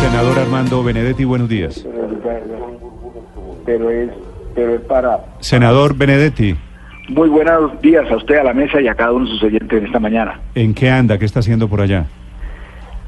Senador 0.00 0.38
Armando 0.38 0.82
Benedetti, 0.82 1.24
buenos 1.24 1.48
días. 1.48 1.86
pero 3.66 3.90
es, 3.90 4.10
pero 4.54 4.74
es 4.74 4.80
para... 4.80 5.18
Senador 5.40 5.94
Benedetti, 5.94 6.56
Muy 7.08 7.28
buenos 7.28 7.78
días 7.82 8.10
a 8.10 8.16
usted, 8.16 8.36
a 8.36 8.44
la 8.44 8.54
mesa 8.54 8.80
y 8.80 8.88
a 8.88 8.94
cada 8.94 9.12
uno 9.12 9.26
de 9.26 9.32
sus 9.32 9.42
oyentes 9.42 9.78
en 9.78 9.86
esta 9.86 10.00
mañana. 10.00 10.40
¿en 10.54 10.72
qué 10.72 10.90
anda? 10.90 11.18
¿Qué 11.18 11.26
está 11.26 11.40
haciendo 11.40 11.68
por 11.68 11.82
allá? 11.82 12.06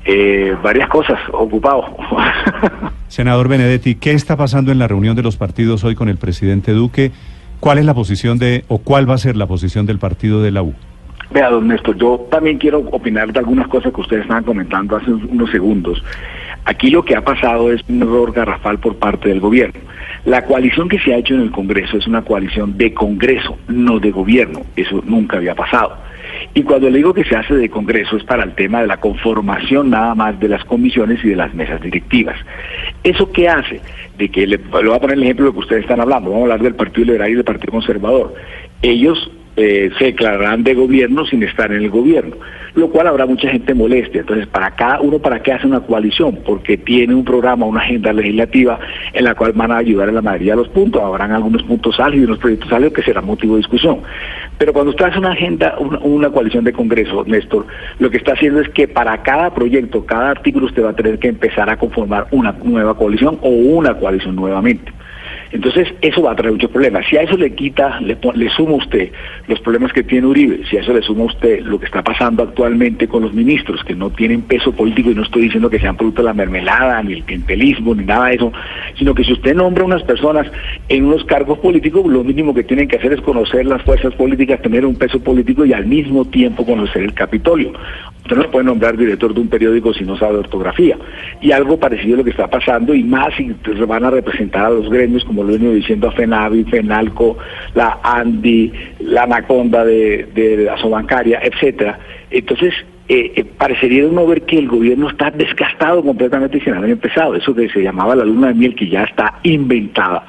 Eh, 0.05 0.55
varias 0.63 0.89
cosas, 0.89 1.19
ocupado. 1.33 1.97
Senador 3.09 3.49
Benedetti, 3.49 3.95
¿qué 3.95 4.13
está 4.13 4.37
pasando 4.37 4.71
en 4.71 4.79
la 4.79 4.87
reunión 4.87 5.17
de 5.17 5.23
los 5.23 5.39
partidos 5.39 5.85
hoy 5.85 5.95
con 5.95 6.11
el 6.11 6.19
presidente 6.19 6.73
Duque? 6.73 7.11
¿Cuál 7.61 7.79
es 7.79 7.87
la 7.87 7.95
posición 7.95 8.39
de, 8.39 8.65
o 8.69 8.79
cuál 8.79 9.09
va 9.09 9.15
a 9.15 9.19
ser 9.19 9.37
la 9.37 9.47
posición 9.47 9.87
del 9.87 9.99
partido 9.99 10.43
de 10.43 10.51
la 10.51 10.63
U? 10.63 10.75
Vea, 11.31 11.49
don 11.49 11.69
Néstor, 11.69 11.97
yo 11.97 12.27
también 12.31 12.59
quiero 12.59 12.81
opinar 12.91 13.33
de 13.33 13.39
algunas 13.39 13.67
cosas 13.69 13.93
que 13.95 14.01
ustedes 14.03 14.23
estaban 14.23 14.45
comentando 14.45 14.97
hace 14.97 15.11
unos 15.11 15.51
segundos. 15.51 16.03
Aquí 16.65 16.91
lo 16.91 17.05
que 17.05 17.17
ha 17.17 17.25
pasado 17.25 17.73
es 17.73 17.83
un 17.89 18.03
error 18.03 18.33
garrafal 18.33 18.79
por 18.79 18.97
parte 18.97 19.29
del 19.29 19.41
gobierno. 19.41 19.81
La 20.25 20.45
coalición 20.45 20.89
que 20.89 21.01
se 21.01 21.13
ha 21.13 21.19
hecho 21.19 21.35
en 21.35 21.41
el 21.41 21.51
Congreso 21.51 21.97
es 21.97 22.07
una 22.07 22.23
coalición 22.23 22.79
de 22.79 22.95
Congreso, 22.95 23.59
no 23.67 23.99
de 23.99 24.13
gobierno. 24.13 24.61
Eso 24.77 25.03
nunca 25.05 25.39
había 25.39 25.57
pasado. 25.57 25.97
Y 26.55 26.63
cuando 26.63 26.89
le 26.89 26.99
digo 26.99 27.13
que 27.13 27.25
se 27.25 27.35
hace 27.35 27.55
de 27.55 27.69
Congreso 27.69 28.17
es 28.17 28.25
para 28.25 28.45
el 28.45 28.55
tema 28.55 28.81
de 28.81 28.87
la 28.87 28.99
conformación 28.99 29.91
nada 29.91 30.15
más 30.15 30.39
de 30.39 30.49
las 30.49 30.65
comisiones 30.65 31.25
y 31.25 31.31
de 31.31 31.37
las 31.37 31.53
mesas 31.55 31.81
directivas. 31.81 32.37
¿Eso 33.03 33.33
qué 33.33 33.49
hace? 33.49 33.81
De 34.17 34.29
que 34.29 34.47
le, 34.47 34.59
le 34.59 34.89
voy 34.89 34.95
a 34.95 35.01
poner 35.01 35.17
el 35.17 35.25
ejemplo 35.25 35.47
de 35.47 35.51
lo 35.51 35.55
que 35.55 35.61
ustedes 35.61 35.83
están 35.83 36.01
hablando. 36.01 36.31
Vamos 36.31 36.43
a 36.43 36.53
hablar 36.53 36.63
del 36.63 36.77
Partido 36.77 37.07
Liberal 37.07 37.31
y 37.31 37.35
del 37.35 37.45
Partido 37.45 37.73
Conservador. 37.73 38.35
Ellos 38.83 39.31
eh, 39.57 39.91
se 39.99 40.07
declararán 40.07 40.65
de 40.65 40.75
gobierno 40.75 41.27
sin 41.27 41.43
estar 41.43 41.71
en 41.73 41.83
el 41.83 41.91
gobierno, 41.91 42.37
lo 42.75 42.89
cual 42.89 43.07
habrá 43.07 43.27
mucha 43.27 43.51
gente 43.51 43.75
molestia. 43.75 44.23
Entonces, 44.23 44.47
para 44.47 44.71
cada 44.71 45.01
uno, 45.01 45.19
¿para 45.19 45.43
qué 45.43 45.53
hace 45.53 45.67
una 45.67 45.81
coalición? 45.81 46.39
Porque 46.45 46.79
tiene 46.79 47.15
un 47.15 47.25
programa, 47.25 47.67
una 47.67 47.81
agenda 47.81 48.13
legislativa 48.13 48.79
en 49.13 49.25
la 49.25 49.35
cual 49.35 49.53
van 49.53 49.71
a 49.71 49.77
ayudar 49.77 50.09
en 50.09 50.15
la 50.15 50.23
mayoría 50.23 50.53
de 50.53 50.63
los 50.63 50.69
puntos. 50.69 51.03
Habrán 51.03 51.33
algunos 51.33 51.63
puntos 51.65 52.01
álgidos, 52.01 52.29
unos 52.29 52.39
proyectos 52.39 52.73
álgidos 52.73 52.95
que 52.95 53.03
será 53.03 53.21
motivo 53.21 53.55
de 53.55 53.59
discusión. 53.59 54.01
Pero 54.57 54.73
cuando 54.73 54.91
usted 54.91 55.05
hace 55.05 55.19
una 55.19 55.33
agenda, 55.33 55.77
una, 55.79 55.99
una 55.99 56.31
coalición 56.31 56.65
de 56.65 56.73
Congreso, 56.73 57.25
Néstor, 57.27 57.67
lo 57.99 58.11
que 58.11 58.17
está 58.17 58.33
haciendo 58.33 58.61
es 58.61 58.69
que 58.71 58.89
para 58.89 59.23
cada 59.23 59.55
proyecto, 59.55 60.07
cada 60.07 60.31
artículo, 60.31 60.67
usted 60.67 60.83
va 60.83 60.91
a 60.91 60.97
tener 60.97 61.19
que 61.19 61.29
empezar 61.29 61.69
a 61.69 61.77
conformar 61.77 62.27
una 62.31 62.53
nueva 62.65 62.95
coalición 62.95 63.39
o 63.43 63.51
una 63.51 63.95
coalición 63.95 64.35
nuevamente. 64.35 64.93
Entonces, 65.53 65.89
eso 66.01 66.23
va 66.23 66.33
a 66.33 66.37
traer 66.37 66.53
muchos 66.53 66.71
problemas. 66.71 67.05
Si 67.09 67.17
a 67.17 67.23
eso 67.23 67.37
le 67.37 67.55
quita, 67.55 68.01
le, 68.01 68.17
le 68.35 68.51
suma 68.51 68.73
usted 68.73 69.13
los 69.49 69.61
problemas 69.61 69.93
que 69.93 70.03
tiene 70.03 70.27
Uribe, 70.27 70.65
si 70.69 70.79
a 70.79 70.81
eso 70.81 70.95
le 70.95 71.03
suma 71.03 71.25
usted 71.25 71.61
lo 71.61 71.79
que 71.79 71.87
está 71.87 72.03
pasando 72.03 72.43
actualmente 72.43 73.07
con 73.07 73.23
los 73.23 73.35
ministros, 73.35 73.85
que 73.85 73.95
no 73.95 74.11
tienen 74.11 74.43
peso 74.43 74.73
político, 74.73 75.11
y 75.11 75.15
no 75.15 75.23
estoy 75.23 75.43
diciendo 75.43 75.69
que 75.69 75.79
sean 75.79 75.97
producto 75.97 76.23
de 76.23 76.29
la 76.29 76.35
mermelada, 76.35 77.03
ni 77.03 77.15
el 77.15 77.25
clientelismo, 77.25 77.95
ni 77.95 78.05
nada 78.05 78.29
de 78.29 78.37
eso, 78.37 78.53
sino 78.99 79.15
que 79.15 79.25
si 79.25 79.35
usted 79.35 79.55
nombra 79.55 79.85
unas 79.85 80.03
personas 80.05 80.51
en 80.89 81.05
unos 81.05 81.25
cargos 81.25 81.59
políticos, 81.59 82.07
lo 82.07 82.25
mínimo 82.25 82.55
que 82.55 82.65
tienen 82.65 82.89
que 82.89 82.97
hacer 82.97 83.13
es 83.13 83.21
conocer 83.21 83.67
las 83.67 83.83
fuerzas 83.83 84.15
políticas, 84.15 84.63
tener 84.63 84.87
un 84.87 84.97
peso 84.97 85.21
político 85.21 85.67
y 85.67 85.73
al 85.73 85.87
mismo 85.87 86.25
tiempo 86.25 86.65
conocer 86.65 87.03
el 87.03 87.15
Capitolio. 87.15 87.73
Usted 88.23 88.37
no 88.37 88.51
puede 88.51 88.65
nombrar 88.67 88.97
director 88.97 89.35
de 89.35 89.41
un 89.41 89.49
periódico 89.49 89.93
si 89.93 90.05
no 90.05 90.17
sabe 90.17 90.39
ortografía. 90.39 90.97
Y 91.41 91.51
algo 91.51 91.79
parecido 91.79 92.15
a 92.15 92.19
lo 92.19 92.25
que 92.25 92.31
está 92.31 92.49
pasando, 92.49 92.95
y 92.95 93.03
más 93.03 93.35
si 93.35 93.53
van 93.87 94.05
a 94.05 94.11
representar 94.11 94.67
a 94.67 94.71
los 94.71 94.89
gremios, 94.89 95.25
como 95.25 95.43
lo 95.43 95.53
venido 95.53 95.73
diciendo 95.73 96.09
a 96.09 96.13
FENAVI, 96.13 96.65
FENALCO, 96.65 97.37
la 97.75 97.99
ANDI, 98.03 98.73
la 99.01 99.25
Anaconda 99.25 99.85
de, 99.85 100.29
de 100.35 100.65
la 100.65 100.79
Sobancaria, 100.79 101.41
etcétera. 101.43 101.99
Entonces, 102.31 102.75
eh, 103.09 103.33
eh, 103.35 103.45
parecería 103.45 104.07
uno 104.07 104.27
ver 104.27 104.43
que 104.43 104.59
el 104.59 104.69
gobierno 104.69 105.09
está 105.09 105.31
desgastado 105.31 106.03
completamente 106.05 106.61
sin 106.61 106.75
haber 106.75 106.91
empezado. 106.91 107.35
Eso 107.35 107.55
que 107.55 107.69
se 107.71 107.83
llamaba 107.83 108.15
la 108.15 108.25
luna 108.25 108.49
de 108.49 108.55
miel, 108.55 108.75
que 108.77 108.89
ya 108.89 109.03
está 109.03 109.41
inventada 109.43 110.25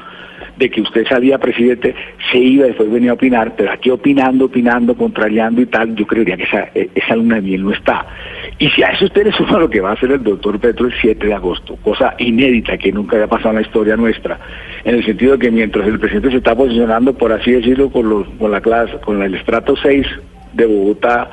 de 0.58 0.69
que 0.69 0.81
usted 0.81 1.06
salía 1.08 1.38
presidente, 1.38 1.96
se 2.31 2.38
iba 2.38 2.66
y 2.66 2.69
después 2.69 2.91
venía 2.91 3.12
a 3.12 3.16
opinar, 3.16 3.56
pero 3.56 3.72
aquí 3.72 3.90
opinando, 3.90 4.46
opinando, 4.46 4.96
contrariando 4.96 5.62
y 5.62 5.66
tal, 5.66 5.96
yo 5.96 6.06
creería 6.06 6.38
que 6.38 6.44
esa, 6.44 6.69
eh, 6.75 6.90
esa 6.94 7.16
luna 7.16 7.36
de 7.36 7.41
miel 7.41 7.64
no 7.64 7.72
está. 7.72 8.06
Y 8.59 8.69
si 8.69 8.84
a 8.84 8.90
eso 8.90 9.06
usted 9.06 9.25
le 9.25 9.31
suma 9.31 9.59
lo 9.59 9.69
que 9.69 9.81
va 9.81 9.91
a 9.91 9.94
hacer 9.94 10.12
el 10.12 10.24
doctor 10.24 10.59
Petro 10.59 10.86
el 10.86 10.94
7 11.02 11.25
de 11.25 11.34
agosto, 11.34 11.75
cosa 11.78 12.14
inédita 12.19 12.78
que 12.78 12.91
nunca 12.91 13.16
había 13.16 13.28
pasado 13.28 13.50
en 13.50 13.56
la 13.56 13.62
historia 13.62 13.97
nuestra, 13.97 14.40
en 14.84 14.96
el 14.96 15.06
sentido 15.06 15.34
de 15.34 15.40
que 15.40 15.52
mientras 15.52 15.88
el 15.88 16.00
presidente 16.00 16.31
se 16.31 16.38
está 16.38 16.56
posicionando, 16.56 17.14
por 17.14 17.31
así 17.31 17.52
decirlo, 17.52 17.90
con, 17.90 18.09
los, 18.09 18.28
con 18.38 18.52
la 18.52 18.62
clase, 18.62 19.00
con 19.03 19.22
el 19.24 19.34
estrato 19.35 19.75
6 19.75 20.06
de 20.53 20.66
Bogotá 20.66 21.30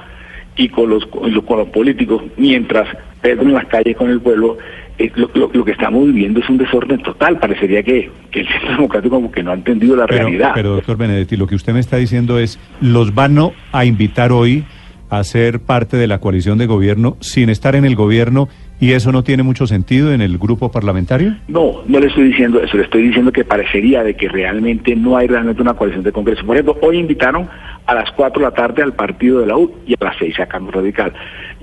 y 0.56 0.68
con 0.68 0.88
los, 0.88 1.04
con 1.06 1.32
los, 1.32 1.44
con 1.44 1.58
los 1.58 1.68
políticos, 1.68 2.22
mientras 2.36 2.88
Pedro 3.20 3.42
en 3.42 3.52
las 3.52 3.66
calles 3.66 3.96
con 3.96 4.10
el 4.10 4.20
pueblo, 4.20 4.56
eh, 5.04 5.12
lo, 5.16 5.30
lo- 5.34 5.50
lo 5.52 5.64
que 5.64 5.72
estamos 5.72 6.06
viviendo 6.06 6.40
es 6.40 6.48
un 6.48 6.58
desorden 6.58 7.02
total. 7.02 7.38
Parecería 7.38 7.82
que, 7.82 8.10
que 8.30 8.40
el 8.40 8.48
centro 8.48 8.70
democrático 8.72 9.16
como 9.16 9.30
que 9.32 9.42
no 9.42 9.50
ha 9.50 9.54
entendido 9.54 9.96
la 9.96 10.06
Pero, 10.06 10.22
realidad. 10.24 10.52
pero, 10.54 10.70
doctor 10.74 10.96
Benedetti, 10.96 11.36
lo 11.36 11.46
que 11.46 11.54
usted 11.54 11.72
me 11.72 11.80
está 11.80 11.96
diciendo 11.96 12.38
es, 12.38 12.58
¿los 12.80 13.14
van 13.14 13.38
a- 13.38 13.50
a 13.72 13.84
invitar 13.84 14.32
hoy 14.32 14.64
a 15.08 15.24
ser 15.24 15.60
parte 15.60 15.96
de 15.96 16.06
la 16.06 16.18
coalición 16.20 16.58
de 16.58 16.66
gobierno 16.66 17.16
sin 17.20 17.50
estar 17.50 17.74
en 17.74 17.84
el 17.84 17.96
gobierno 17.96 18.48
y 18.80 18.92
eso 18.92 19.12
no 19.12 19.22
tiene 19.22 19.42
mucho 19.42 19.66
sentido 19.66 20.12
en 20.12 20.22
el 20.22 20.38
grupo 20.38 20.72
parlamentario? 20.72 21.36
No, 21.48 21.82
no 21.86 22.00
le 22.00 22.06
estoy 22.06 22.28
diciendo 22.28 22.62
eso, 22.62 22.78
le 22.78 22.84
estoy 22.84 23.02
diciendo 23.02 23.30
que 23.30 23.44
parecería 23.44 24.02
de 24.02 24.14
que 24.14 24.28
realmente 24.28 24.96
no 24.96 25.18
hay 25.18 25.28
realmente 25.28 25.60
una 25.60 25.74
coalición 25.74 26.02
de 26.02 26.12
Congreso. 26.12 26.46
Por 26.46 26.56
ejemplo, 26.56 26.78
hoy 26.80 26.98
invitaron 26.98 27.46
a 27.84 27.94
las 27.94 28.10
4 28.12 28.40
de 28.40 28.48
la 28.48 28.54
tarde 28.54 28.82
al 28.82 28.94
partido 28.94 29.40
de 29.40 29.46
la 29.46 29.58
U 29.58 29.70
y 29.86 29.92
a 29.94 30.04
las 30.04 30.16
6 30.18 30.40
a 30.40 30.46
Cambio 30.46 30.72
Radical. 30.72 31.12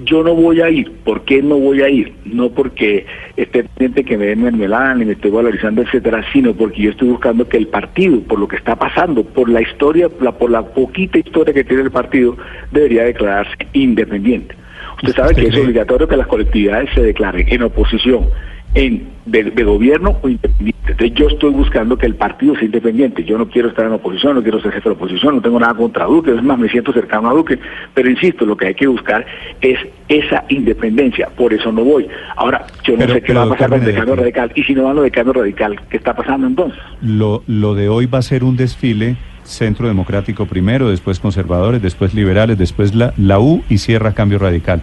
Yo 0.06 0.24
no 0.24 0.36
voy 0.36 0.62
a 0.62 0.70
ir. 0.70 0.92
¿Por 1.04 1.26
qué 1.26 1.42
no 1.42 1.58
voy 1.58 1.82
a 1.82 1.90
ir? 1.90 2.14
No 2.26 2.50
porque 2.50 3.08
esté 3.36 3.64
pendiente 3.64 4.04
que 4.04 4.18
me 4.18 4.28
den 4.28 4.44
mermelada 4.44 4.94
ni 4.94 5.06
me 5.06 5.14
esté 5.14 5.30
valorizando, 5.30 5.82
etcétera, 5.82 6.24
sino 6.32 6.54
porque 6.54 6.84
yo 6.84 6.92
estoy 6.92 7.10
buscando 7.10 7.48
que 7.48 7.58
el 7.58 7.68
partido, 7.68 8.20
por 8.22 8.38
lo 8.40 8.48
que 8.48 8.58
está 8.58 8.76
pasando, 8.76 9.24
por 9.24 9.50
la 9.50 9.62
historia, 9.62 10.08
por 10.10 10.52
la 10.52 10.62
poquita 10.62 11.18
historia 11.18 11.54
que 11.54 11.64
tiene 11.64 11.84
el 11.84 11.92
partido, 11.92 12.38
debería 12.72 13.06
declararse 13.06 13.56
independiente. 13.74 14.56
Usted 14.98 15.14
sabe 15.16 15.30
¿Usted 15.32 15.44
que 15.44 15.50
es 15.50 15.58
obligatorio 15.64 16.08
que 16.08 16.18
las 16.18 16.28
colectividades 16.28 16.90
se 16.94 17.02
declaren 17.02 17.46
en 17.50 17.62
oposición, 17.64 18.26
en 18.74 19.08
de, 19.26 19.44
de 19.44 19.64
gobierno 19.64 20.18
o 20.22 20.30
independiente. 20.30 20.78
Entonces 20.92 21.14
yo 21.16 21.28
estoy 21.28 21.52
buscando 21.52 21.98
que 21.98 22.06
el 22.06 22.16
partido 22.16 22.56
sea 22.56 22.64
independiente. 22.66 23.24
Yo 23.26 23.38
no 23.38 23.48
quiero 23.50 23.68
estar 23.70 23.86
en 23.86 23.92
oposición, 23.92 24.36
no 24.36 24.42
quiero 24.42 24.62
ser 24.62 24.72
jefe 24.72 24.88
de 24.90 24.96
oposición, 24.96 25.36
no 25.36 25.42
tengo 25.42 25.60
nada 25.60 25.74
contra 25.74 26.06
Duque, 26.06 26.34
es 26.34 26.42
más, 26.42 26.58
me 26.58 26.70
siento 26.70 26.94
cercano 26.94 27.30
a 27.30 27.34
Duque. 27.34 27.60
Pero 27.94 28.10
insisto, 28.10 28.46
lo 28.46 28.56
que 28.56 28.68
hay 28.68 28.74
que 28.76 28.88
buscar 28.88 29.26
es 29.62 29.78
esa 30.08 30.46
independencia. 30.50 31.28
Por 31.36 31.54
eso 31.54 31.72
no 31.72 31.84
voy. 31.84 32.08
Ahora, 32.38 32.66
yo 32.84 32.94
no 32.94 33.00
Pero- 33.00 33.14
sé 33.16 33.22
qué 33.22 33.34
va 33.34 33.44
a 33.44 33.50
pasar 33.50 33.70
con 33.70 33.80
el 33.84 33.94
cambio 33.94 34.16
Benedetti. 34.16 34.38
radical. 34.40 34.52
Y 34.56 34.64
si 34.64 34.74
no 34.76 34.84
van 34.84 34.96
lo 34.96 35.02
de 35.04 35.12
cambio 35.12 35.34
radical, 35.34 35.80
¿qué 35.90 35.98
está 35.98 36.16
pasando 36.16 36.48
entonces? 36.48 36.80
Lo, 37.02 37.44
lo 37.48 37.76
de 37.76 37.90
hoy 37.90 38.06
va 38.06 38.20
a 38.20 38.24
ser 38.24 38.44
un 38.46 38.56
desfile, 38.56 39.18
centro 39.48 39.88
democrático 39.88 40.46
primero, 40.46 40.90
después 40.90 41.20
conservadores, 41.20 41.82
después 41.82 42.14
liberales, 42.14 42.58
después 42.58 42.94
la, 42.94 43.14
la 43.18 43.40
U 43.40 43.64
y 43.70 43.78
cierra 43.80 44.14
cambio 44.14 44.38
radical. 44.40 44.82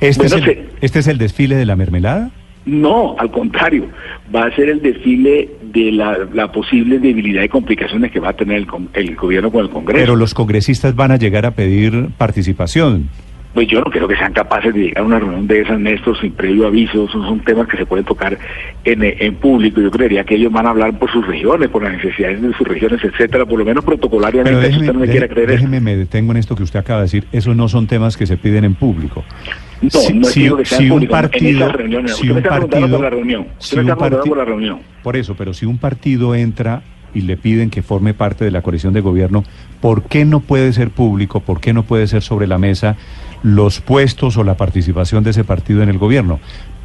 ¿Este, 0.00 0.28
Bueno, 0.28 0.36
es 0.36 0.42
el, 0.48 0.54
se- 0.54 0.68
¿Este 0.80 0.98
es 1.00 1.06
el 1.08 1.18
desfile 1.18 1.56
de 1.56 1.66
la 1.66 1.76
mermelada? 1.76 2.30
No, 2.66 3.14
al 3.18 3.30
contrario, 3.30 3.86
va 4.34 4.46
a 4.46 4.54
ser 4.56 4.68
el 4.68 4.82
desfile 4.82 5.48
de 5.72 5.92
la, 5.92 6.18
la 6.34 6.50
posible 6.50 6.98
debilidad 6.98 7.44
y 7.44 7.48
complicaciones 7.48 8.10
que 8.10 8.18
va 8.18 8.30
a 8.30 8.32
tener 8.32 8.56
el, 8.58 8.66
el 8.94 9.14
gobierno 9.14 9.52
con 9.52 9.64
el 9.64 9.70
Congreso. 9.70 10.00
Pero 10.00 10.16
los 10.16 10.34
congresistas 10.34 10.96
van 10.96 11.12
a 11.12 11.16
llegar 11.16 11.46
a 11.46 11.52
pedir 11.52 12.08
participación. 12.18 13.08
Pues 13.56 13.68
yo 13.68 13.80
no 13.80 13.90
creo 13.90 14.06
que 14.06 14.14
sean 14.16 14.34
capaces 14.34 14.74
de 14.74 14.80
llegar 14.80 15.02
a 15.02 15.06
una 15.06 15.18
reunión 15.18 15.46
de 15.46 15.62
esas, 15.62 15.80
Néstor, 15.80 16.20
sin 16.20 16.32
previo 16.32 16.66
aviso. 16.66 17.08
Son, 17.08 17.22
son 17.22 17.40
temas 17.40 17.66
que 17.66 17.78
se 17.78 17.86
pueden 17.86 18.04
tocar 18.04 18.36
en, 18.84 19.02
eh, 19.02 19.16
en 19.20 19.36
público. 19.36 19.80
Yo 19.80 19.90
creería 19.90 20.24
que 20.24 20.34
ellos 20.34 20.52
van 20.52 20.66
a 20.66 20.70
hablar 20.70 20.98
por 20.98 21.10
sus 21.10 21.26
regiones, 21.26 21.70
por 21.70 21.82
las 21.82 21.94
necesidades 21.94 22.42
de 22.42 22.52
sus 22.52 22.68
regiones, 22.68 23.02
etcétera, 23.02 23.46
por 23.46 23.58
lo 23.58 23.64
menos 23.64 23.82
protocolariamente. 23.82 24.60
si 24.60 24.66
déjeme, 24.66 24.80
usted 24.82 24.92
no 24.92 25.00
me 25.00 25.06
quiere 25.08 25.28
creer 25.30 25.48
eso. 25.52 25.56
déjeme, 25.56 25.80
me 25.80 25.96
detengo 25.96 26.32
en 26.32 26.36
esto 26.36 26.54
que 26.54 26.64
usted 26.64 26.80
acaba 26.80 26.98
de 27.00 27.04
decir. 27.06 27.26
Esos 27.32 27.56
no 27.56 27.66
son 27.68 27.86
temas 27.86 28.18
que 28.18 28.26
se 28.26 28.36
piden 28.36 28.64
en 28.64 28.74
público. 28.74 29.24
No, 29.80 29.88
Si- 29.88 30.12
no 30.12 30.20
es 30.28 30.34
si- 30.34 30.50
que 30.54 30.64
si 30.66 30.90
un 30.90 31.02
en 31.04 31.08
partido- 31.08 31.72
reuniones. 31.72 32.14
si 32.14 32.28
un 32.28 32.42
partido- 32.42 32.90
por 32.90 33.00
la 33.00 33.08
reunión. 33.10 33.46
si 33.56 33.76
un 33.76 33.80
está 33.80 33.96
preguntando 33.96 34.16
parti- 34.18 34.28
por 34.28 34.36
la 34.38 34.44
reunión. 34.44 34.80
Por 35.02 35.16
eso, 35.16 35.34
pero 35.34 35.54
si 35.54 35.64
un 35.64 35.78
partido 35.78 36.34
entra 36.34 36.82
y 37.14 37.22
le 37.22 37.38
piden 37.38 37.70
que 37.70 37.80
forme 37.82 38.12
parte 38.12 38.44
de 38.44 38.50
la 38.50 38.60
coalición 38.60 38.92
de 38.92 39.00
gobierno, 39.00 39.44
¿por 39.80 40.02
qué 40.02 40.26
no 40.26 40.40
puede 40.40 40.74
ser 40.74 40.90
público? 40.90 41.40
¿Por 41.40 41.60
qué 41.62 41.72
no 41.72 41.82
puede 41.84 42.06
ser 42.06 42.20
sobre 42.20 42.46
la 42.46 42.58
mesa 42.58 42.96
los 43.46 43.80
puestos 43.80 44.36
o 44.36 44.42
la 44.42 44.56
participación 44.56 45.22
de 45.22 45.30
ese 45.30 45.44
partido 45.44 45.82
en 45.82 45.88
el 45.88 45.98
gobierno. 45.98 46.40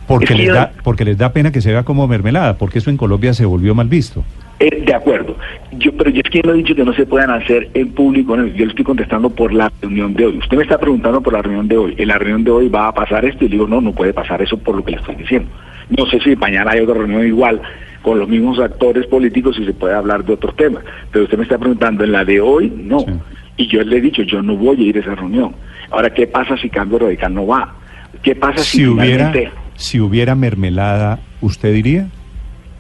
Porque, 0.08 0.26
Es 0.26 0.30
que 0.30 0.38
les 0.38 0.54
da, 0.54 0.72
porque 0.84 1.06
les 1.06 1.18
da 1.18 1.34
pena 1.34 1.52
que 1.52 1.60
se 1.60 1.72
vea 1.72 1.84
como 1.84 2.08
mermelada, 2.08 2.58
porque 2.58 2.80
eso 2.80 2.92
en 2.92 2.98
Colombia 2.98 3.34
se 3.34 3.46
volvió 3.46 3.74
mal 3.74 3.88
visto. 3.88 4.24
Eh, 4.60 4.84
de 4.86 4.94
acuerdo. 4.94 5.36
Yo, 5.72 5.92
pero 5.98 6.12
yo 6.12 6.22
es 6.24 6.30
que 6.30 6.44
no 6.44 6.54
he 6.54 6.58
dicho 6.58 6.76
que 6.76 6.84
no 6.84 6.94
se 6.94 7.08
puedan 7.08 7.32
hacer 7.32 7.70
en 7.74 7.90
público. 7.94 8.38
no, 8.38 8.46
Yo 8.46 8.66
le 8.66 8.72
estoy 8.72 8.86
contestando 8.86 9.32
por 9.32 9.52
la 9.52 9.72
reunión 9.82 10.14
de 10.14 10.28
hoy. 10.28 10.38
Usted 10.38 10.58
me 10.58 10.64
está 10.64 10.78
preguntando 10.78 11.22
por 11.22 11.34
la 11.34 11.42
reunión 11.42 11.68
de 11.68 11.78
hoy. 11.78 11.96
En 11.98 12.08
la 12.08 12.20
reunión 12.20 12.44
de 12.44 12.52
hoy 12.52 12.70
va 12.70 12.90
a 12.90 12.94
pasar 12.94 13.26
esto 13.26 13.44
y 13.44 13.48
le 13.48 13.54
digo, 13.54 13.68
no, 13.68 13.82
no 13.82 13.94
puede 13.94 14.14
pasar 14.14 14.40
eso 14.44 14.58
por 14.58 14.76
lo 14.76 14.84
que 14.84 14.92
le 14.92 14.98
estoy 14.98 15.16
diciendo. 15.16 15.50
No 15.98 16.06
sé 16.06 16.20
si 16.20 16.36
mañana 16.36 16.72
hay 16.72 16.82
otra 16.82 16.94
reunión 16.94 17.26
igual 17.26 17.60
con 18.04 18.20
los 18.20 18.30
mismos 18.30 18.60
actores 18.60 19.08
políticos 19.08 19.58
y 19.60 19.66
se 19.66 19.74
puede 19.74 19.96
hablar 19.96 20.24
de 20.26 20.34
otros 20.34 20.56
temas. 20.56 20.84
Pero 21.12 21.26
usted 21.26 21.38
me 21.38 21.44
está 21.44 21.58
preguntando 21.58 22.04
en 22.04 22.12
la 22.12 22.24
de 22.24 22.40
hoy, 22.40 22.72
no. 22.76 23.00
Sí. 23.00 23.14
Y 23.58 23.68
yo 23.68 23.82
le 23.82 23.98
he 23.98 24.02
dicho, 24.02 24.22
yo 24.22 24.44
no 24.44 24.56
voy 24.56 24.80
a 24.80 24.90
ir 24.90 24.98
a 24.98 25.00
esa 25.00 25.16
reunión. 25.16 25.56
Ahora, 25.92 26.14
¿qué 26.14 26.28
pasa 26.28 26.58
si 26.58 26.70
Cambio 26.70 27.00
Radical 27.00 27.34
no 27.34 27.46
va? 27.48 27.76
¿Qué 28.24 28.36
pasa 28.36 28.60
si, 28.64 28.78
Si 28.78 28.88
hubiera, 28.88 29.34
si 29.76 30.00
hubiera 30.00 30.36
mermelada, 30.36 31.20
¿usted 31.42 31.74
diría? 31.74 32.08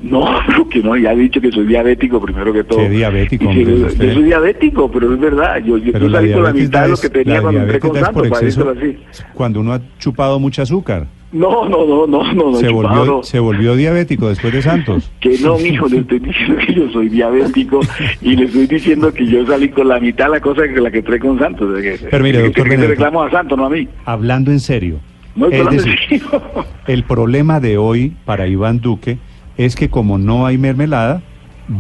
No, 0.02 0.26
pero 0.48 0.68
que 0.68 0.80
no, 0.82 0.96
ya 0.98 1.14
he 1.14 1.16
dicho 1.16 1.40
que 1.42 1.52
soy 1.52 1.68
diabético 1.68 2.22
primero 2.22 2.52
que 2.52 2.64
todo. 2.64 2.80
¿Qué 2.80 2.90
diabético, 2.90 3.52
si- 3.54 3.66
yo, 3.66 3.90
soy 4.14 4.24
diabético, 4.24 4.92
pero 4.92 5.14
es 5.14 5.20
verdad. 5.20 5.58
Yo, 5.64 5.78
yo, 5.78 5.92
salí 6.10 6.32
con 6.34 6.44
la 6.44 6.54
mitad 6.54 6.84
de 6.84 6.88
lo 6.90 6.98
que 6.98 7.10
tenía 7.10 7.42
cuando 7.42 7.62
entré 7.62 7.80
con 7.80 7.96
Santos, 7.96 8.28
para 8.30 8.46
decirlo 8.46 8.72
así. 8.72 8.98
cuando 9.34 9.60
uno 9.60 9.74
ha 9.74 9.82
chupado 10.00 10.40
mucha 10.40 10.64
azúcar. 10.64 11.08
No, 11.32 11.70
no, 11.70 11.86
no, 11.86 12.08
no, 12.08 12.34
no, 12.34 12.56
se, 12.56 12.68
chupado, 12.68 12.74
volvió, 12.74 13.06
no. 13.06 13.24
se 13.24 13.40
volvió 13.40 13.76
diabético 13.76 14.28
después 14.28 14.54
de 14.54 14.62
Santos. 14.62 15.10
Que 15.22 15.38
no, 15.40 15.58
mijo, 15.58 15.88
le 15.88 16.00
estoy 16.00 16.20
diciendo 16.20 16.58
que 16.66 16.74
yo 16.74 16.92
soy 16.92 17.10
diabético 17.10 17.80
y 18.22 18.36
le 18.36 18.46
estoy 18.46 18.68
diciendo 18.68 19.14
que 19.14 19.26
yo 19.26 19.46
salí 19.46 19.70
con 19.70 19.88
la 19.88 20.00
mitad 20.00 20.26
de 20.26 20.32
la 20.32 20.40
cosa 20.42 20.64
que 20.68 20.82
la 20.82 20.92
que 20.92 20.98
entré 20.98 21.20
con 21.20 21.40
Santos. 21.40 21.70
Pero 22.10 22.24
mire, 22.24 22.42
doctor 22.42 22.68
que, 22.68 22.76
que 22.76 22.88
reclamo 22.88 23.24
a 23.24 23.32
Santos, 23.32 23.58
no 23.58 23.66
a 23.66 23.70
mí. 23.70 23.88
Hablando 24.06 24.52
en 24.52 24.60
serio. 24.60 25.00
No 25.36 25.48
es 25.48 25.70
decir, 25.70 25.98
serio. 26.10 26.44
el 26.88 27.04
problema 27.04 27.60
de 27.60 27.78
hoy 27.78 28.14
para 28.26 28.48
Iván 28.48 28.82
Duque 28.82 29.18
es 29.58 29.76
que 29.76 29.90
como 29.90 30.18
no 30.18 30.46
hay 30.46 30.58
mermelada, 30.58 31.22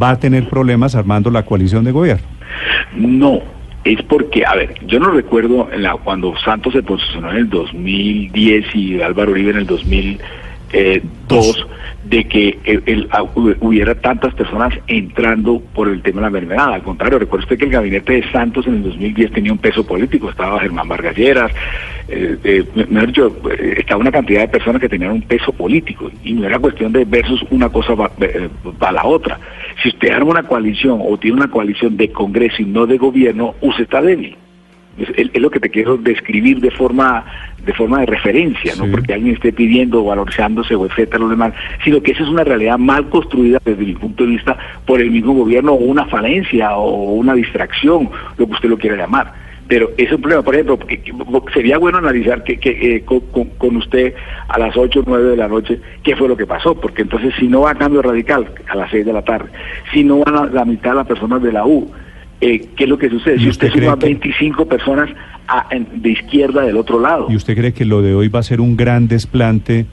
va 0.01 0.12
a 0.12 0.19
tener 0.19 0.48
problemas 0.50 0.95
armando 0.95 1.30
la 1.31 1.44
coalición 1.44 1.83
de 1.83 1.92
gobierno. 1.92 2.25
No, 2.95 3.42
es 3.83 4.01
porque, 4.03 4.45
a 4.45 4.55
ver, 4.55 4.75
yo 4.85 4.99
no 4.99 5.09
recuerdo 5.11 5.69
en 5.71 5.83
la, 5.83 5.93
cuando 5.95 6.35
Santos 6.37 6.73
se 6.73 6.83
posicionó 6.83 7.31
en 7.31 7.37
el 7.37 7.49
2010 7.49 8.75
y 8.75 9.01
Álvaro 9.01 9.31
Uribe 9.31 9.51
en 9.51 9.57
el 9.57 9.65
2002 9.65 10.19
de 12.03 12.23
que 12.25 12.59
el- 12.63 12.83
el- 12.85 13.07
ah, 13.11 13.23
hu- 13.23 13.55
hubiera 13.59 13.95
tantas 13.95 14.33
personas 14.33 14.73
entrando 14.87 15.61
por 15.73 15.87
el 15.87 16.01
tema 16.01 16.21
de 16.21 16.27
la 16.27 16.31
mermelada. 16.31 16.75
Al 16.75 16.83
contrario, 16.83 17.19
recuerde 17.19 17.43
usted 17.43 17.57
que 17.59 17.65
el 17.65 17.71
gabinete 17.71 18.13
de 18.13 18.31
Santos 18.31 18.65
en 18.67 18.75
el 18.75 18.83
2010 18.83 19.31
tenía 19.31 19.51
un 19.51 19.57
peso 19.59 19.85
político, 19.85 20.29
estaba 20.29 20.59
Germán 20.59 20.87
Vargas 20.87 21.15
Lleras, 21.15 21.51
eh, 22.07 22.37
eh, 22.43 22.63
me- 22.75 22.85
mejor 22.85 23.07
dicho, 23.07 23.37
eh, 23.51 23.75
estaba 23.77 24.01
una 24.01 24.11
cantidad 24.11 24.41
de 24.41 24.47
personas 24.47 24.81
que 24.81 24.89
tenían 24.89 25.11
un 25.11 25.21
peso 25.21 25.51
político 25.53 26.09
y 26.23 26.33
no 26.33 26.45
era 26.47 26.57
cuestión 26.59 26.91
de 26.91 27.05
versus 27.05 27.43
una 27.51 27.69
cosa 27.69 27.93
va, 27.93 28.11
eh, 28.19 28.49
va 28.81 28.91
la 28.91 29.05
otra. 29.05 29.39
Si 29.81 29.89
usted 29.89 30.11
arma 30.11 30.31
una 30.31 30.43
coalición 30.43 30.99
o 31.03 31.17
tiene 31.17 31.37
una 31.37 31.49
coalición 31.49 31.97
de 31.97 32.11
Congreso 32.11 32.61
y 32.61 32.65
no 32.65 32.85
de 32.85 32.97
gobierno, 32.97 33.55
usted 33.61 33.83
está 33.83 34.01
débil. 34.01 34.35
Es, 34.97 35.41
lo 35.41 35.49
que 35.49 35.59
te 35.59 35.69
quiero 35.69 35.97
describir 35.97 36.59
de 36.59 36.69
forma 36.69 37.25
de 37.65 37.73
forma 37.73 37.99
de 38.01 38.07
referencia, 38.07 38.75
no 38.75 38.85
Sí. 38.85 38.91
porque 38.91 39.13
alguien 39.13 39.35
esté 39.35 39.53
pidiendo 39.53 40.01
o 40.01 40.05
valorizándose 40.05 40.75
o 40.75 40.85
etcétera, 40.85 41.19
lo 41.19 41.29
demás, 41.29 41.53
sino 41.83 42.01
que 42.01 42.11
esa 42.11 42.23
es 42.23 42.29
una 42.29 42.43
realidad 42.43 42.77
mal 42.77 43.07
construida 43.09 43.59
desde 43.63 43.85
mi 43.85 43.93
punto 43.93 44.23
de 44.23 44.31
vista 44.31 44.57
por 44.85 44.99
el 44.99 45.11
mismo 45.11 45.33
gobierno 45.33 45.73
o 45.73 45.75
una 45.75 46.05
falencia 46.05 46.75
o 46.75 47.13
una 47.13 47.35
distracción, 47.35 48.09
lo 48.37 48.47
que 48.47 48.53
usted 48.53 48.69
lo 48.69 48.77
quiera 48.77 48.97
llamar. 48.97 49.40
Pero 49.71 49.89
es 49.95 50.12
un 50.12 50.19
problema, 50.19 50.44
por 50.44 50.53
ejemplo, 50.53 50.77
sería 51.53 51.77
bueno 51.77 51.97
analizar 52.00 52.44
que, 52.44 52.59
que, 52.59 52.95
eh, 52.97 53.06
con, 53.06 53.77
usted 53.77 54.13
a 54.50 54.59
las 54.59 54.75
8 54.75 55.00
o 55.00 55.03
9 55.07 55.29
de 55.29 55.38
la 55.38 55.47
noche 55.47 55.79
qué 56.03 56.13
fue 56.18 56.27
lo 56.27 56.35
que 56.35 56.45
pasó, 56.45 56.75
porque 56.75 57.03
entonces 57.03 57.33
si 57.39 57.47
no 57.47 57.62
va 57.62 57.71
a 57.71 57.75
cambio 57.75 58.01
radical 58.01 58.47
a 58.68 58.75
las 58.75 58.91
6 58.91 59.06
de 59.06 59.13
la 59.13 59.21
tarde, 59.21 59.47
si 59.94 60.03
no 60.03 60.18
van 60.25 60.35
a 60.35 60.45
la 60.47 60.65
mitad 60.65 60.89
de 60.89 60.95
las 60.97 61.07
personas 61.07 61.41
de 61.41 61.53
la 61.53 61.65
U, 61.65 61.89
eh, 62.41 62.68
¿qué 62.75 62.83
es 62.83 62.89
lo 62.89 62.97
que 62.97 63.09
sucede? 63.09 63.38
¿Y 63.38 63.44
Si 63.44 63.47
usted 63.47 63.71
suma 63.71 63.97
que- 63.97 64.07
25 64.07 64.65
personas 64.65 65.09
a- 65.47 65.68
en- 65.71 65.88
de 66.01 66.09
izquierda 66.09 66.63
del 66.63 66.75
otro 66.75 67.00
lado. 67.00 67.27
¿Y 67.29 67.38
usted 67.38 67.56
cree 67.56 67.71
que 67.74 67.85
lo 67.85 68.01
de 68.01 68.13
hoy 68.13 68.27
va 68.27 68.39
a 68.39 68.44
ser 68.44 68.59
un 68.59 68.75
gran 68.75 69.07
desplante 69.07 69.85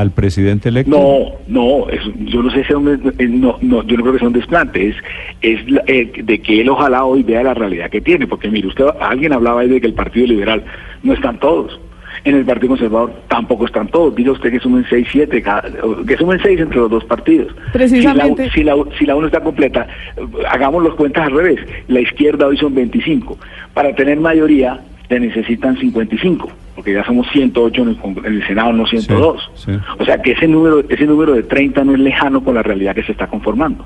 al 0.00 0.10
presidente 0.10 0.68
electo? 0.68 0.90
No, 0.90 1.32
no, 1.48 1.88
es- 1.88 2.02
yo 2.30 2.42
no 2.42 2.50
sé 2.50 2.56
si 2.64 2.72
es 2.72 2.76
un, 2.76 2.88
eh, 3.18 3.26
no, 3.28 3.56
no, 3.62 3.82
yo 3.84 3.96
no 3.96 4.02
creo 4.02 4.12
que 4.12 4.18
sea 4.18 4.28
un 4.28 4.34
desplante, 4.34 4.88
es, 4.88 4.96
es 5.42 5.70
la- 5.70 5.82
eh, 5.86 6.12
de 6.22 6.38
que 6.40 6.60
él 6.60 6.68
ojalá 6.68 7.04
hoy 7.04 7.22
vea 7.22 7.42
la 7.42 7.54
realidad 7.54 7.90
que 7.90 8.00
tiene, 8.00 8.26
porque 8.26 8.50
mire, 8.50 8.68
usted, 8.68 8.84
alguien 9.00 9.32
hablaba 9.32 9.60
ahí 9.62 9.68
de 9.68 9.80
que 9.80 9.86
el 9.86 9.94
Partido 9.94 10.26
Liberal 10.26 10.64
no 11.02 11.12
están 11.12 11.38
todos, 11.38 11.80
en 12.24 12.34
el 12.34 12.44
Partido 12.44 12.70
Conservador 12.70 13.12
tampoco 13.28 13.66
están 13.66 13.86
todos, 13.88 14.14
diga 14.16 14.32
usted 14.32 14.50
que 14.50 14.58
sumen 14.58 14.84
6, 14.90 15.06
7, 15.12 15.44
que 16.08 16.16
sumen 16.16 16.40
6 16.42 16.58
entre 16.60 16.78
los 16.78 16.90
dos 16.90 17.04
partidos. 17.04 17.54
Precisamente. 17.72 18.50
Si 18.50 18.64
la, 18.64 18.74
si 18.74 18.82
la, 18.84 18.96
si 18.98 19.06
la 19.06 19.14
uno 19.16 19.26
está 19.28 19.40
completa, 19.40 19.86
hagamos 20.50 20.82
los 20.82 20.94
cuentas 20.96 21.26
al 21.26 21.32
revés, 21.36 21.60
la 21.88 22.00
izquierda 22.00 22.46
hoy 22.48 22.56
son 22.56 22.74
25, 22.74 23.38
para 23.74 23.94
tener 23.94 24.18
mayoría 24.18 24.80
se 25.08 25.20
necesitan 25.20 25.76
55, 25.78 26.48
porque 26.76 26.92
ya 26.92 27.04
somos 27.04 27.26
108 27.32 27.82
en 27.82 27.88
el, 27.88 27.98
en 28.26 28.32
el 28.34 28.46
Senado, 28.46 28.72
no 28.72 28.86
102. 28.86 29.50
Sí, 29.54 29.72
sí. 29.72 29.78
O 29.98 30.04
sea 30.04 30.18
que 30.22 30.32
ese 30.32 30.46
número, 30.46 30.84
ese 30.88 31.04
número 31.06 31.32
de 31.34 31.42
30 31.42 31.82
no 31.84 31.94
es 31.94 31.98
lejano 31.98 32.44
con 32.44 32.54
la 32.54 32.62
realidad 32.62 32.94
que 32.94 33.02
se 33.02 33.12
está 33.12 33.26
conformando. 33.26 33.84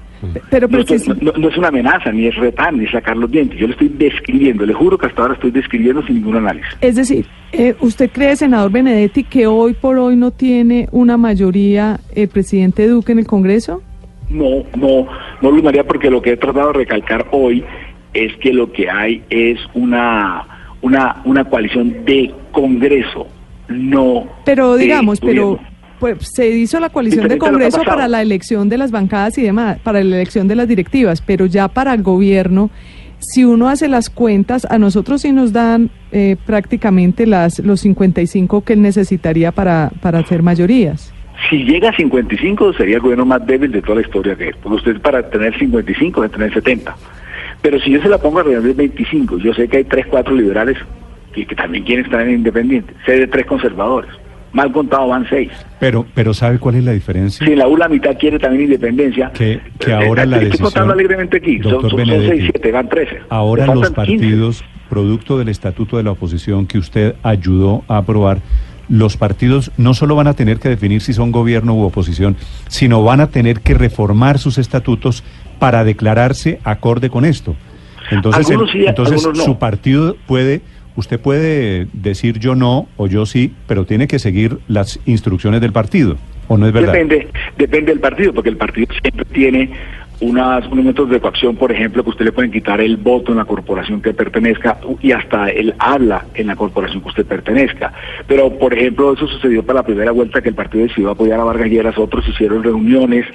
Pero 0.50 0.68
No, 0.68 0.78
estoy- 0.80 0.98
precis- 0.98 1.22
no- 1.22 1.32
no 1.38 1.48
es 1.48 1.56
una 1.56 1.68
amenaza, 1.68 2.12
ni 2.12 2.26
es 2.26 2.34
retar, 2.36 2.74
ni 2.74 2.84
es 2.84 2.90
sacar 2.90 3.16
los 3.16 3.30
dientes. 3.30 3.58
Yo 3.58 3.66
le 3.68 3.72
estoy 3.72 3.88
describiendo, 3.88 4.66
le 4.66 4.74
juro 4.74 4.98
que 4.98 5.06
hasta 5.06 5.22
ahora 5.22 5.34
estoy 5.34 5.52
describiendo 5.52 6.02
sin 6.04 6.16
ningún 6.16 6.36
análisis. 6.36 6.76
es 6.80 6.96
decir, 6.96 7.24
eh, 7.52 7.74
¿usted 7.80 8.10
cree, 8.12 8.36
senador 8.36 8.70
Benedetti, 8.70 9.24
que 9.24 9.46
hoy 9.46 9.72
por 9.72 9.96
hoy 9.98 10.16
no 10.16 10.30
tiene 10.32 10.88
una 10.92 11.16
mayoría 11.16 12.00
el 12.14 12.28
presidente 12.28 12.86
Duque 12.88 13.12
en 13.12 13.20
el 13.20 13.26
Congreso? 13.26 13.82
No, 14.28 14.64
no, 14.76 15.06
no 15.40 15.50
Luz 15.50 15.62
María, 15.62 15.84
porque 15.84 16.10
lo 16.10 16.20
que 16.20 16.32
he 16.32 16.36
tratado 16.36 16.68
de 16.68 16.78
recalcar 16.80 17.26
hoy 17.32 17.64
es 18.14 18.36
que 18.38 18.52
lo 18.52 18.70
que 18.72 18.90
hay 18.90 19.22
es 19.30 19.58
una, 19.74 20.42
una, 20.82 21.22
una 21.24 21.44
coalición 21.44 22.04
de 22.04 22.34
Congreso, 22.52 23.26
no. 23.68 24.26
Pero 24.44 24.74
de 24.74 24.84
digamos, 24.84 25.20
pero 25.20 25.58
pues 26.00 26.16
se 26.34 26.48
hizo 26.48 26.80
la 26.80 26.88
coalición 26.88 27.28
de 27.28 27.34
Diferente 27.34 27.52
Congreso 27.52 27.82
para 27.84 28.08
la 28.08 28.22
elección 28.22 28.68
de 28.68 28.78
las 28.78 28.90
bancadas 28.90 29.36
y 29.38 29.42
demás, 29.42 29.78
para 29.80 30.02
la 30.02 30.16
elección 30.16 30.48
de 30.48 30.56
las 30.56 30.66
directivas, 30.66 31.20
pero 31.20 31.46
ya 31.46 31.68
para 31.68 31.92
el 31.92 32.02
gobierno, 32.02 32.70
si 33.18 33.44
uno 33.44 33.68
hace 33.68 33.86
las 33.86 34.08
cuentas, 34.08 34.66
a 34.70 34.78
nosotros 34.78 35.20
sí 35.20 35.30
nos 35.30 35.52
dan 35.52 35.90
eh, 36.10 36.36
prácticamente 36.46 37.26
las 37.26 37.58
los 37.58 37.80
55 37.80 38.64
que 38.64 38.72
él 38.72 38.82
necesitaría 38.82 39.52
para, 39.52 39.90
para 40.00 40.20
hacer 40.20 40.42
mayorías. 40.42 41.12
Si 41.48 41.64
llega 41.64 41.90
a 41.90 41.96
55 41.96 42.74
sería 42.74 42.96
el 42.96 43.02
gobierno 43.02 43.24
más 43.26 43.46
débil 43.46 43.70
de 43.70 43.82
toda 43.82 43.96
la 43.96 44.00
historia 44.02 44.36
que 44.36 44.48
es, 44.48 44.56
porque 44.56 44.76
usted 44.76 45.00
para 45.00 45.28
tener 45.28 45.58
55 45.58 46.22
debe 46.22 46.32
tener 46.32 46.52
70. 46.52 46.96
Pero 47.62 47.78
si 47.80 47.90
yo 47.90 48.00
se 48.02 48.08
la 48.08 48.18
pongo 48.18 48.38
alrededor 48.40 48.62
de 48.64 48.72
25, 48.74 49.38
yo 49.38 49.52
sé 49.54 49.68
que 49.68 49.78
hay 49.78 49.84
3, 49.84 50.06
4 50.08 50.34
liberales 50.34 50.78
que, 51.32 51.46
que 51.46 51.54
también 51.54 51.84
quieren 51.84 52.04
estar 52.04 52.20
en 52.22 52.30
independiente, 52.30 52.94
sé 53.06 53.12
de 53.20 53.26
3 53.26 53.46
conservadores, 53.46 54.10
mal 54.52 54.72
contado 54.72 55.08
van 55.08 55.26
6. 55.28 55.50
Pero, 55.78 56.06
pero 56.14 56.32
¿sabe 56.34 56.58
cuál 56.58 56.76
es 56.76 56.84
la 56.84 56.92
diferencia? 56.92 57.44
Si 57.46 57.52
en 57.52 57.58
la 57.58 57.68
U 57.68 57.76
la 57.76 57.88
mitad 57.88 58.16
quiere 58.18 58.38
también 58.38 58.64
independencia, 58.64 59.30
Que- 59.32 59.60
que 59.78 59.90
eh, 59.90 59.94
ahora 59.94 60.22
eh, 60.22 60.26
la 60.26 60.36
estoy 60.36 60.50
decisión- 60.50 60.64
contando 60.66 60.92
alegremente 60.94 61.36
aquí, 61.36 61.60
son, 61.60 61.80
son, 61.82 61.90
son 61.90 61.98
6, 62.06 62.42
7, 62.52 62.72
van 62.72 62.88
13. 62.88 63.18
Ahora 63.28 63.66
los 63.66 63.74
faltan 63.88 64.06
15. 64.06 64.24
partidos, 64.24 64.64
producto 64.88 65.38
del 65.38 65.48
estatuto 65.50 65.98
de 65.98 66.02
la 66.02 66.10
oposición 66.12 66.66
que 66.66 66.78
usted 66.78 67.14
ayudó 67.22 67.84
a 67.86 67.98
aprobar, 67.98 68.38
los 68.90 69.16
partidos 69.16 69.70
no 69.78 69.94
solo 69.94 70.16
van 70.16 70.26
a 70.26 70.34
tener 70.34 70.58
que 70.58 70.68
definir 70.68 71.00
si 71.00 71.12
son 71.14 71.30
gobierno 71.32 71.74
u 71.74 71.82
oposición, 71.84 72.36
sino 72.68 73.02
van 73.02 73.20
a 73.20 73.28
tener 73.28 73.60
que 73.60 73.72
reformar 73.74 74.38
sus 74.38 74.58
estatutos 74.58 75.24
para 75.58 75.84
declararse 75.84 76.58
acorde 76.64 77.08
con 77.08 77.24
esto. 77.24 77.54
Entonces, 78.10 78.46
el- 78.50 78.52
Algunos 78.56 78.72
sí, 78.72 78.84
entonces 78.86 79.24
no. 79.24 79.34
su 79.36 79.58
partido 79.58 80.16
puede, 80.26 80.60
usted 80.96 81.20
puede 81.20 81.86
decir 81.92 82.40
yo 82.40 82.54
no 82.56 82.88
o 82.96 83.06
yo 83.06 83.24
sí, 83.26 83.54
pero 83.68 83.84
tiene 83.86 84.08
que 84.08 84.18
seguir 84.18 84.58
las 84.66 84.98
instrucciones 85.06 85.60
del 85.60 85.72
partido, 85.72 86.16
¿o 86.48 86.56
no 86.58 86.66
es 86.66 86.72
verdad? 86.72 86.92
Depende, 86.92 87.28
depende 87.56 87.92
del 87.92 88.00
partido, 88.00 88.32
porque 88.34 88.50
el 88.50 88.56
partido 88.56 88.88
siempre 89.00 89.24
tiene 89.32 89.70
unas, 90.20 90.66
unos 90.66 90.84
métodos 90.84 91.10
de 91.10 91.20
coacción, 91.20 91.56
por 91.56 91.72
ejemplo, 91.72 92.04
que 92.04 92.10
usted 92.10 92.24
le 92.26 92.32
pueden 92.32 92.50
quitar 92.50 92.80
el 92.80 92.96
voto 92.96 93.32
en 93.32 93.38
la 93.38 93.44
corporación 93.44 94.02
que 94.02 94.12
pertenezca 94.12 94.78
y 95.00 95.12
hasta 95.12 95.48
el 95.50 95.74
habla 95.78 96.26
en 96.34 96.46
la 96.46 96.56
corporación 96.56 97.02
que 97.02 97.08
usted 97.08 97.26
pertenezca. 97.26 97.92
Pero, 98.26 98.50
por 98.58 98.74
ejemplo, 98.74 99.12
eso 99.12 99.26
sucedió 99.26 99.62
para 99.62 99.80
la 99.80 99.86
primera 99.86 100.12
vuelta 100.12 100.42
que 100.42 100.50
el 100.50 100.54
partido 100.54 100.86
decidió 100.86 101.10
apoyar 101.10 101.40
a 101.40 101.44
Vargas 101.44 101.68
Lleras, 101.68 101.98
otros 101.98 102.26
hicieron 102.28 102.62
reuniones 102.62 103.26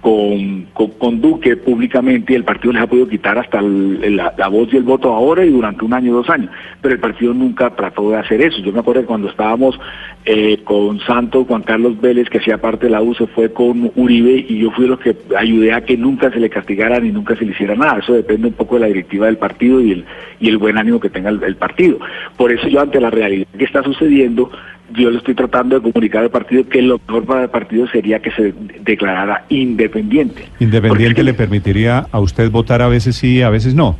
con, 0.00 0.66
con, 0.72 0.90
con 0.98 1.20
Duque 1.20 1.56
públicamente 1.56 2.32
y 2.32 2.36
el 2.36 2.44
partido 2.44 2.72
les 2.72 2.82
ha 2.82 2.86
podido 2.86 3.08
quitar 3.08 3.38
hasta 3.38 3.58
el- 3.58 4.16
la, 4.16 4.32
la 4.36 4.48
voz 4.48 4.72
y 4.72 4.76
el 4.76 4.82
voto 4.84 5.12
ahora 5.12 5.44
y 5.44 5.50
durante 5.50 5.84
un 5.84 5.92
año, 5.92 6.12
dos 6.14 6.30
años. 6.30 6.50
Pero 6.80 6.94
el 6.94 7.00
partido 7.00 7.34
nunca 7.34 7.70
trató 7.74 8.10
de 8.10 8.16
hacer 8.18 8.40
eso. 8.42 8.58
Yo 8.60 8.72
me 8.72 8.80
acuerdo 8.80 9.00
que 9.02 9.06
cuando 9.08 9.28
estábamos 9.28 9.78
eh, 10.24 10.58
con 10.64 11.00
Santos, 11.00 11.46
Juan 11.48 11.62
Carlos 11.62 12.00
Vélez, 12.00 12.28
que 12.28 12.38
hacía 12.38 12.58
parte 12.60 12.86
de 12.86 12.90
la 12.92 13.02
U, 13.02 13.14
se 13.14 13.26
fue 13.28 13.52
con 13.52 13.90
Uribe 13.96 14.44
y 14.48 14.58
yo 14.58 14.70
fui 14.70 14.86
los 14.86 15.00
que 15.00 15.16
ayudé 15.36 15.72
a 15.72 15.84
que 15.84 15.96
nunca 15.96 16.30
se 16.30 16.40
le 16.40 16.50
castigara 16.50 17.00
ni 17.00 17.10
nunca 17.10 17.34
se 17.36 17.44
le 17.44 17.52
hiciera 17.52 17.74
nada. 17.74 17.98
Eso 17.98 18.12
depende 18.14 18.46
un 18.48 18.54
poco 18.54 18.74
de 18.76 18.82
la 18.82 18.86
directiva 18.88 19.26
del 19.26 19.38
partido 19.38 19.80
y 19.80 19.92
el, 19.92 20.04
y 20.40 20.48
el 20.48 20.58
buen 20.58 20.78
ánimo 20.78 21.00
que 21.00 21.10
tenga 21.10 21.30
el 21.30 21.56
partido. 21.56 21.98
Por 22.36 22.52
eso 22.52 22.68
yo 22.68 22.80
ante 22.80 23.00
la 23.00 23.10
realidad 23.10 23.46
que 23.58 23.64
está 23.64 23.82
sucediendo, 23.82 24.50
yo 24.94 25.10
le 25.10 25.18
estoy 25.18 25.34
tratando 25.34 25.78
de 25.80 25.90
comunicar 25.92 26.22
al 26.22 26.30
partido 26.30 26.68
que 26.68 26.80
lo 26.82 27.00
mejor 27.06 27.24
para 27.24 27.42
el 27.44 27.50
partido 27.50 27.86
sería 27.88 28.20
que 28.20 28.30
se 28.30 28.54
declarara 28.82 29.44
independiente. 29.48 30.44
Independiente 30.60 31.08
Porque- 31.16 31.22
le 31.24 31.34
permitiría 31.34 32.06
a 32.10 32.20
usted 32.20 32.50
votar 32.50 32.82
a 32.82 32.88
veces 32.88 33.16
sí, 33.16 33.42
a 33.42 33.50
veces 33.50 33.74
no. 33.74 33.96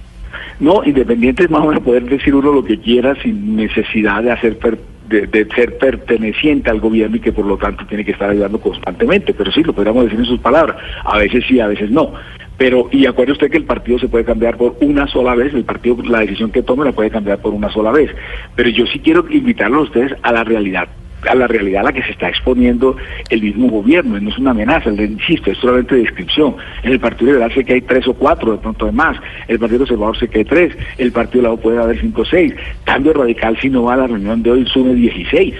No, 0.60 0.82
independiente 0.84 1.44
es 1.44 1.50
más 1.50 1.62
o 1.62 1.66
menos 1.68 1.82
poder 1.82 2.04
decir 2.04 2.34
uno 2.34 2.52
lo 2.52 2.64
que 2.64 2.78
quiera 2.80 3.14
sin 3.22 3.56
necesidad 3.56 4.22
de 4.22 4.30
hacer 4.32 4.58
per- 4.58 4.78
de, 5.08 5.26
de 5.26 5.46
ser 5.54 5.76
perteneciente 5.78 6.68
al 6.70 6.80
gobierno 6.80 7.16
y 7.16 7.20
que 7.20 7.30
por 7.32 7.46
lo 7.46 7.56
tanto 7.56 7.86
tiene 7.86 8.04
que 8.04 8.10
estar 8.12 8.30
ayudando 8.30 8.58
constantemente. 8.60 9.34
Pero 9.34 9.52
sí, 9.52 9.62
lo 9.62 9.72
podríamos 9.72 10.04
decir 10.04 10.18
en 10.18 10.26
sus 10.26 10.40
palabras. 10.40 10.76
A 11.04 11.18
veces 11.18 11.44
sí, 11.46 11.60
a 11.60 11.68
veces 11.68 11.90
no. 11.90 12.12
Pero, 12.58 12.88
y 12.90 13.06
acuerde 13.06 13.32
usted 13.32 13.50
que 13.50 13.58
el 13.58 13.64
partido 13.64 13.98
se 13.98 14.08
puede 14.08 14.24
cambiar 14.24 14.56
por 14.56 14.76
una 14.80 15.06
sola 15.06 15.34
vez, 15.34 15.52
el 15.52 15.64
partido, 15.64 15.98
la 16.04 16.20
decisión 16.20 16.50
que 16.50 16.62
tome 16.62 16.84
la 16.84 16.92
puede 16.92 17.10
cambiar 17.10 17.38
por 17.38 17.52
una 17.52 17.70
sola 17.70 17.90
vez. 17.90 18.10
Pero 18.54 18.70
yo 18.70 18.86
sí 18.86 19.00
quiero 19.00 19.26
invitarlos 19.30 19.80
a 19.80 19.84
ustedes 19.84 20.12
a 20.22 20.32
la 20.32 20.44
realidad 20.44 20.88
a 21.28 21.34
la 21.34 21.46
realidad 21.46 21.80
a 21.80 21.84
la 21.84 21.92
que 21.92 22.02
se 22.02 22.12
está 22.12 22.28
exponiendo 22.28 22.96
el 23.30 23.42
mismo 23.42 23.68
gobierno, 23.68 24.20
no 24.20 24.30
es 24.30 24.38
una 24.38 24.50
amenaza, 24.52 24.90
le 24.90 25.04
insisto, 25.04 25.50
es 25.50 25.58
solamente 25.58 25.96
descripción. 25.96 26.56
En 26.82 26.92
el 26.92 27.00
Partido 27.00 27.32
Liberal 27.32 27.52
sé 27.52 27.64
que 27.64 27.74
hay 27.74 27.80
tres 27.80 28.06
o 28.06 28.14
cuatro, 28.14 28.52
de 28.52 28.58
pronto 28.58 28.86
hay 28.86 28.92
más, 28.92 29.16
el 29.48 29.58
Partido 29.58 29.80
Conservador 29.80 30.16
sé 30.18 30.28
que 30.28 30.38
hay 30.38 30.44
tres, 30.44 30.76
el 30.98 31.12
Partido 31.12 31.42
Lado 31.42 31.56
puede 31.56 31.78
haber 31.78 32.00
cinco 32.00 32.22
o 32.22 32.24
seis, 32.24 32.54
Cambio 32.84 33.12
Radical 33.12 33.58
si 33.60 33.70
no 33.70 33.84
va 33.84 33.94
a 33.94 33.98
la 33.98 34.06
reunión 34.06 34.42
de 34.42 34.50
hoy 34.50 34.66
sume 34.66 34.94
16. 34.94 35.54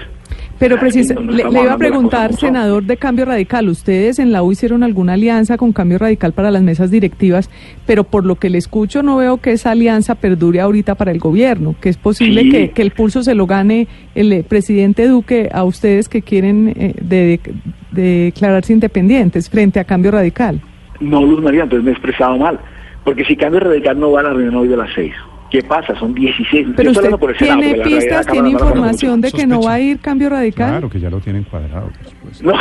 Pero 0.59 0.75
Claro, 0.77 0.87
precis- 0.87 1.13
no- 1.13 1.21
no 1.21 1.31
le, 1.31 1.61
iba 1.61 1.73
a 1.73 1.77
preguntar, 1.77 2.33
senador 2.33 2.83
de 2.83 2.97
Cambio 2.97 3.25
Radical, 3.25 3.69
ustedes 3.69 4.17
en 4.17 4.31
la 4.31 4.41
U 4.41 4.51
hicieron 4.51 4.81
alguna 4.83 5.13
alianza 5.13 5.55
con 5.55 5.71
Cambio 5.71 5.99
Radical 5.99 6.31
para 6.33 6.49
las 6.49 6.63
mesas 6.63 6.89
directivas, 6.89 7.49
pero 7.85 8.03
por 8.03 8.25
lo 8.25 8.35
que 8.35 8.49
le 8.49 8.57
escucho 8.57 9.03
no 9.03 9.17
veo 9.17 9.37
que 9.37 9.51
esa 9.51 9.71
alianza 9.71 10.15
perdure 10.15 10.59
ahorita 10.59 10.95
para 10.95 11.11
el 11.11 11.19
gobierno, 11.19 11.75
que 11.79 11.89
es 11.89 11.97
posible 11.97 12.41
Sí. 12.41 12.49
que, 12.49 12.69
que 12.71 12.81
el 12.81 12.91
pulso 12.91 13.21
se 13.21 13.35
lo 13.35 13.45
gane 13.45 13.87
el 14.15 14.33
eh, 14.33 14.43
presidente 14.43 15.07
Duque 15.07 15.49
a 15.53 15.63
ustedes 15.63 16.09
que 16.09 16.21
quieren 16.23 16.73
eh, 16.75 16.93
de- 17.01 17.39
de 17.91 18.01
declararse 18.25 18.73
independientes 18.73 19.49
frente 19.49 19.79
a 19.79 19.83
Cambio 19.83 20.11
Radical. 20.11 20.59
No, 20.99 21.23
Luz 21.23 21.41
María, 21.41 21.63
entonces 21.63 21.83
me 21.83 21.91
he 21.91 21.93
expresado 21.93 22.35
mal, 22.37 22.59
porque 23.03 23.23
si 23.25 23.35
Cambio 23.35 23.59
Radical 23.59 23.99
no 23.99 24.11
va 24.11 24.21
a 24.21 24.23
la 24.23 24.29
reunión 24.31 24.55
hoy 24.55 24.67
de 24.67 24.77
las 24.77 24.89
seis, 24.95 25.13
¿qué 25.49 25.63
pasa? 25.63 25.97
Son 25.99 26.13
16. 26.13 26.67
Pero 26.75 26.91
usted 26.91 27.11
por 27.11 27.31
el 27.31 27.37
Senado, 27.37 27.59
tiene 27.59 27.83
pistas, 27.83 28.27
tiene 28.27 28.49
información 28.49 29.21
de 29.21 29.31
que 29.31 29.47
no 29.47 29.61
va 29.61 29.73
a 29.73 29.79
ir 29.79 29.99
Cambio 29.99 30.29
Radical. 30.29 30.69
Claro 30.69 30.89
que 30.89 30.99
ya 30.99 31.09
lo 31.09 31.19
tienen 31.19 31.43
cuadrado. 31.43 31.89
Supuesto. 32.33 32.43
No, 32.43 32.59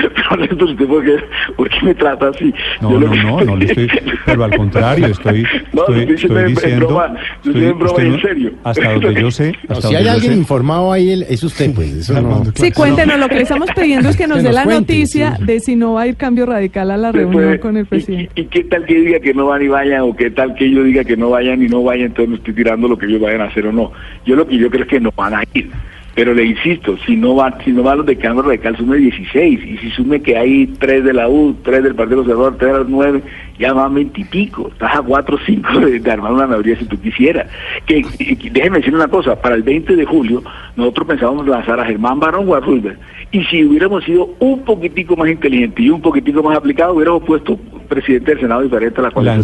pero 0.14 0.36
Néstor, 0.36 0.68
¿usted 0.70 0.86
por 0.86 1.04
qué, 1.04 1.16
por 1.56 1.68
qué 1.68 1.76
me 1.82 1.94
trata 1.94 2.28
así? 2.28 2.52
No, 2.80 2.92
Yo 2.92 3.00
no, 3.00 3.10
que- 3.12 3.22
no, 3.22 3.40
no 3.42 3.56
le 3.56 3.64
estoy, 3.66 3.88
pero 4.26 4.44
al 4.44 4.56
contrario, 4.56 5.06
estoy, 5.06 5.42
No, 5.72 5.80
estoy, 5.82 5.98
estoy 6.00 6.06
diciendo 6.06 6.16
estoy 6.16 6.36
en- 6.36 6.38
en 6.48 6.54
diciendo, 6.54 6.86
broma, 6.86 7.08
yo 7.08 7.20
estoy 7.20 7.50
estoy- 7.50 7.64
en 7.70 7.78
broma 7.78 8.02
en 8.02 8.12
no- 8.12 8.20
serio. 8.20 8.52
hasta 8.64 8.92
donde 8.92 9.20
yo 9.20 9.30
sé, 9.30 9.52
No, 9.68 9.74
hasta 9.76 9.88
si 9.88 9.94
hay 9.96 10.08
alguien 10.08 10.32
sé, 10.32 10.38
informado 10.38 10.92
ahí, 10.92 11.24
es 11.28 11.42
usted, 11.42 11.74
pues. 11.74 11.92
Eso 11.94 12.20
no. 12.20 12.44
Sí, 12.54 12.70
cuéntenos, 12.72 13.18
lo 13.18 13.28
que 13.28 13.36
le 13.36 13.42
estamos 13.42 13.68
pidiendo 13.74 14.08
es 14.08 14.16
que 14.16 14.26
nos 14.26 14.42
dé 14.42 14.52
la 14.52 14.64
cuente, 14.64 14.92
noticia 14.94 15.36
sí. 15.36 15.44
de 15.44 15.60
si 15.60 15.76
no 15.76 15.94
va 15.94 16.02
a 16.02 16.06
ir 16.06 16.16
Cambio 16.16 16.46
Radical 16.46 16.90
a 16.90 16.96
la 16.96 17.12
Después, 17.12 17.36
reunión 17.36 17.58
con 17.58 17.76
el 17.76 17.86
presidente. 17.86 18.30
Y, 18.34 18.40
y 18.42 18.44
qué 18.46 18.64
tal 18.64 18.84
que 18.86 18.94
diga 18.94 19.20
que 19.20 19.34
no 19.34 19.46
van 19.46 19.62
y 19.62 19.68
vayan, 19.68 20.00
o 20.02 20.14
qué 20.16 20.30
tal 20.30 20.54
que 20.54 20.70
yo 20.70 20.82
diga 20.84 21.04
que 21.04 21.16
no 21.16 21.30
vayan 21.30 21.62
y 21.62 21.68
no 21.68 21.82
vayan, 21.82 22.06
entonces 22.06 22.28
me 22.30 22.36
estoy 22.36 22.54
tirando 22.54 22.88
lo 22.88 22.96
que 22.98 23.06
ellos 23.06 23.20
vayan 23.20 23.40
a 23.42 23.44
hacer 23.44 23.66
o 23.66 23.72
no. 23.72 23.92
Yo 24.26 24.36
lo 24.36 24.46
que 24.46 24.56
yo 24.56 24.70
creo 24.70 24.82
es 24.84 24.88
que 24.88 25.00
no 25.00 25.12
van 25.16 25.34
a 25.34 25.42
ir. 25.54 25.70
Pero 26.14 26.34
le 26.34 26.44
insisto, 26.44 26.96
si 27.06 27.16
no 27.16 27.36
va, 27.36 27.56
si 27.64 27.70
no 27.72 27.82
van 27.82 27.98
los 27.98 28.06
de 28.06 28.16
Cambio 28.16 28.42
Radical, 28.42 28.76
sume 28.76 28.96
16. 28.96 29.60
Y 29.64 29.78
si 29.78 29.90
sume 29.90 30.20
que 30.20 30.36
hay 30.36 30.66
tres 30.78 31.04
de 31.04 31.12
la 31.12 31.28
U, 31.28 31.56
tres 31.62 31.84
del 31.84 31.94
Partido 31.94 32.18
Conservador, 32.18 32.56
tres 32.58 32.72
de 32.72 32.78
las 32.80 32.88
nueve, 32.88 33.22
ya 33.60 33.72
van 33.72 33.94
20 33.94 34.20
y 34.20 34.24
pico. 34.24 34.68
Estás 34.72 34.96
a 34.96 35.02
cuatro 35.02 35.36
o 35.36 35.38
cinco 35.46 35.78
de, 35.80 36.00
de 36.00 36.10
armar 36.10 36.32
una 36.32 36.46
mayoría 36.46 36.76
si 36.78 36.86
tú 36.86 36.98
quisieras. 37.00 37.46
Que, 37.86 37.98
y- 37.98 38.06
y 38.18 38.50
déjeme 38.50 38.78
decir 38.78 38.94
una 38.94 39.06
cosa, 39.08 39.40
para 39.40 39.54
el 39.54 39.62
20 39.62 39.94
de 39.94 40.04
julio, 40.04 40.42
nosotros 40.76 41.06
pensábamos 41.06 41.46
lanzar 41.46 41.78
a 41.78 41.84
Germán 41.84 42.18
Barón 42.18 42.48
o 42.48 42.54
a. 42.54 42.60
Y 43.32 43.44
si 43.44 43.64
hubiéramos 43.64 44.02
sido 44.04 44.30
un 44.40 44.64
poquitico 44.64 45.14
más 45.16 45.28
inteligentes 45.28 45.84
y 45.84 45.90
un 45.90 46.00
poquitico 46.00 46.42
más 46.42 46.56
aplicados, 46.56 46.96
hubiéramos 46.96 47.22
puesto 47.22 47.56
presidente 47.88 48.32
del 48.32 48.40
Senado 48.40 48.62
diferente 48.62 49.00
a 49.00 49.04
la 49.04 49.10
coalición 49.10 49.36
de- 49.36 49.42